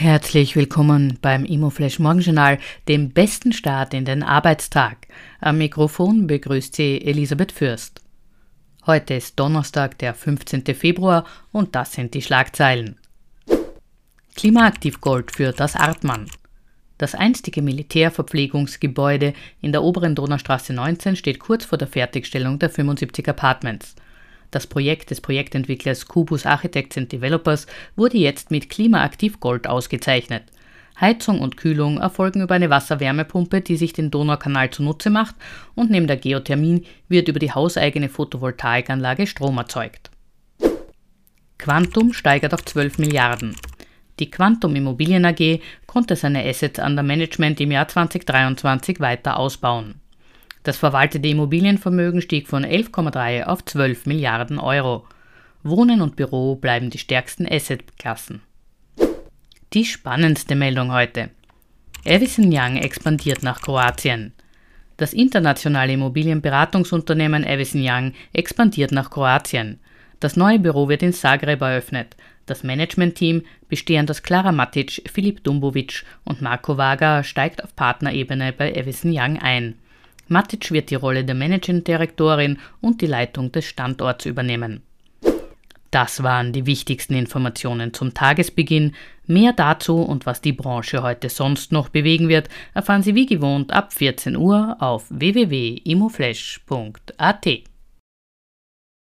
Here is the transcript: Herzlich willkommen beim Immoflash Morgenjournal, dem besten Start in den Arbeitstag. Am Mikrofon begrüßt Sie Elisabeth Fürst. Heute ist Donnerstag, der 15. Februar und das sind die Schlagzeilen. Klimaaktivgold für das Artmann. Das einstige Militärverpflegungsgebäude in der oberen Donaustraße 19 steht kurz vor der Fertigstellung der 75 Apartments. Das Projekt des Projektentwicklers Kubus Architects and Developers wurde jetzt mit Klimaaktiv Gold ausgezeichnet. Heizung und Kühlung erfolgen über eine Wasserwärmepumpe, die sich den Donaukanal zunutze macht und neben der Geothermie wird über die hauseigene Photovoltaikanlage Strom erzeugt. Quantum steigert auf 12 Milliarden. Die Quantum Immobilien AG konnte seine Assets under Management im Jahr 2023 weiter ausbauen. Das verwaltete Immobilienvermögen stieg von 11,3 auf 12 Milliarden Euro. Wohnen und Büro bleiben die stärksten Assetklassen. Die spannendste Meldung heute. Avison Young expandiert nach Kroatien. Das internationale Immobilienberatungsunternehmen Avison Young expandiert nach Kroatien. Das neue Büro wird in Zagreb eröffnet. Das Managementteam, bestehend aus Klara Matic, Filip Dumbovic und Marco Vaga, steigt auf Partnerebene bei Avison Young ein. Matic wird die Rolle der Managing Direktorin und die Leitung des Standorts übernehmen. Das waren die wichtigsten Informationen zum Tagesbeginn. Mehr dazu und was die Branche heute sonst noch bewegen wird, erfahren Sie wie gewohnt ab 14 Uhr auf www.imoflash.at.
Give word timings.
Herzlich 0.00 0.54
willkommen 0.54 1.18
beim 1.20 1.44
Immoflash 1.44 1.98
Morgenjournal, 1.98 2.58
dem 2.86 3.10
besten 3.10 3.52
Start 3.52 3.94
in 3.94 4.04
den 4.04 4.22
Arbeitstag. 4.22 5.08
Am 5.40 5.58
Mikrofon 5.58 6.28
begrüßt 6.28 6.76
Sie 6.76 7.04
Elisabeth 7.04 7.50
Fürst. 7.50 8.00
Heute 8.86 9.14
ist 9.14 9.40
Donnerstag, 9.40 9.98
der 9.98 10.14
15. 10.14 10.62
Februar 10.76 11.24
und 11.50 11.74
das 11.74 11.94
sind 11.94 12.14
die 12.14 12.22
Schlagzeilen. 12.22 13.00
Klimaaktivgold 14.36 15.32
für 15.32 15.50
das 15.50 15.74
Artmann. 15.74 16.30
Das 16.96 17.16
einstige 17.16 17.60
Militärverpflegungsgebäude 17.60 19.32
in 19.60 19.72
der 19.72 19.82
oberen 19.82 20.14
Donaustraße 20.14 20.74
19 20.74 21.16
steht 21.16 21.40
kurz 21.40 21.64
vor 21.64 21.76
der 21.76 21.88
Fertigstellung 21.88 22.60
der 22.60 22.70
75 22.70 23.28
Apartments. 23.28 23.96
Das 24.50 24.66
Projekt 24.66 25.10
des 25.10 25.20
Projektentwicklers 25.20 26.06
Kubus 26.06 26.46
Architects 26.46 26.96
and 26.96 27.12
Developers 27.12 27.66
wurde 27.96 28.18
jetzt 28.18 28.50
mit 28.50 28.70
Klimaaktiv 28.70 29.40
Gold 29.40 29.66
ausgezeichnet. 29.66 30.44
Heizung 31.00 31.40
und 31.40 31.56
Kühlung 31.56 31.98
erfolgen 31.98 32.42
über 32.42 32.54
eine 32.54 32.70
Wasserwärmepumpe, 32.70 33.60
die 33.60 33.76
sich 33.76 33.92
den 33.92 34.10
Donaukanal 34.10 34.70
zunutze 34.70 35.10
macht 35.10 35.36
und 35.74 35.90
neben 35.90 36.06
der 36.06 36.16
Geothermie 36.16 36.84
wird 37.08 37.28
über 37.28 37.38
die 37.38 37.52
hauseigene 37.52 38.08
Photovoltaikanlage 38.08 39.26
Strom 39.26 39.58
erzeugt. 39.58 40.10
Quantum 41.58 42.12
steigert 42.12 42.54
auf 42.54 42.64
12 42.64 42.98
Milliarden. 42.98 43.54
Die 44.18 44.30
Quantum 44.30 44.74
Immobilien 44.74 45.24
AG 45.24 45.60
konnte 45.86 46.16
seine 46.16 46.44
Assets 46.44 46.80
under 46.80 47.02
Management 47.02 47.60
im 47.60 47.70
Jahr 47.70 47.86
2023 47.86 48.98
weiter 48.98 49.38
ausbauen. 49.38 50.00
Das 50.68 50.76
verwaltete 50.76 51.26
Immobilienvermögen 51.26 52.20
stieg 52.20 52.46
von 52.46 52.62
11,3 52.62 53.44
auf 53.44 53.64
12 53.64 54.04
Milliarden 54.04 54.58
Euro. 54.58 55.06
Wohnen 55.62 56.02
und 56.02 56.14
Büro 56.14 56.56
bleiben 56.56 56.90
die 56.90 56.98
stärksten 56.98 57.50
Assetklassen. 57.50 58.42
Die 59.72 59.86
spannendste 59.86 60.56
Meldung 60.56 60.92
heute. 60.92 61.30
Avison 62.04 62.50
Young 62.52 62.76
expandiert 62.76 63.42
nach 63.42 63.62
Kroatien. 63.62 64.34
Das 64.98 65.14
internationale 65.14 65.94
Immobilienberatungsunternehmen 65.94 67.46
Avison 67.46 67.80
Young 67.82 68.12
expandiert 68.34 68.92
nach 68.92 69.08
Kroatien. 69.08 69.80
Das 70.20 70.36
neue 70.36 70.58
Büro 70.58 70.90
wird 70.90 71.02
in 71.02 71.14
Zagreb 71.14 71.62
eröffnet. 71.62 72.14
Das 72.44 72.62
Managementteam, 72.62 73.40
bestehend 73.70 74.10
aus 74.10 74.22
Klara 74.22 74.52
Matic, 74.52 75.08
Filip 75.10 75.42
Dumbovic 75.44 76.04
und 76.26 76.42
Marco 76.42 76.76
Vaga, 76.76 77.24
steigt 77.24 77.64
auf 77.64 77.74
Partnerebene 77.74 78.52
bei 78.52 78.78
Avison 78.78 79.12
Young 79.14 79.38
ein. 79.38 79.76
Matic 80.28 80.70
wird 80.70 80.90
die 80.90 80.94
Rolle 80.94 81.24
der 81.24 81.34
Managing 81.34 81.84
Direktorin 81.84 82.58
und 82.80 83.00
die 83.00 83.06
Leitung 83.06 83.50
des 83.52 83.64
Standorts 83.64 84.26
übernehmen. 84.26 84.82
Das 85.90 86.22
waren 86.22 86.52
die 86.52 86.66
wichtigsten 86.66 87.14
Informationen 87.14 87.94
zum 87.94 88.12
Tagesbeginn. 88.12 88.94
Mehr 89.26 89.54
dazu 89.54 90.02
und 90.02 90.26
was 90.26 90.42
die 90.42 90.52
Branche 90.52 91.02
heute 91.02 91.30
sonst 91.30 91.72
noch 91.72 91.88
bewegen 91.88 92.28
wird, 92.28 92.50
erfahren 92.74 93.02
Sie 93.02 93.14
wie 93.14 93.26
gewohnt 93.26 93.72
ab 93.72 93.94
14 93.94 94.36
Uhr 94.36 94.76
auf 94.80 95.06
www.imoflash.at. 95.08 97.46